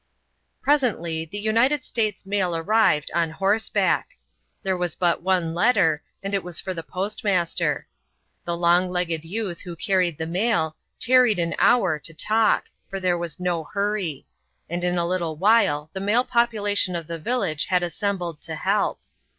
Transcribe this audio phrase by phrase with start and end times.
[0.63, 4.17] Presently the United States mail arrived, on horseback.
[4.63, 7.85] There was but one letter, and it was for the postmaster.
[8.43, 13.15] The long legged youth who carried the mail tarried an hour to talk, for there
[13.15, 14.25] was no hurry;
[14.67, 18.99] and in a little while the male population of the village had assembled to help.